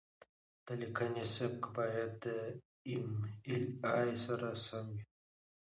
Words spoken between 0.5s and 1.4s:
د لیکنې